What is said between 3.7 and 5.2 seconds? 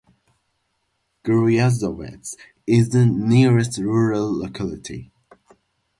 rural locality.